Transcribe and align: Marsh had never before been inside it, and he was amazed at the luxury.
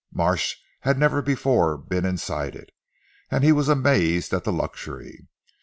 Marsh 0.11 0.55
had 0.79 0.97
never 0.97 1.21
before 1.21 1.77
been 1.77 2.05
inside 2.07 2.55
it, 2.55 2.71
and 3.29 3.43
he 3.43 3.51
was 3.51 3.69
amazed 3.69 4.33
at 4.33 4.43
the 4.43 4.51
luxury. 4.51 5.27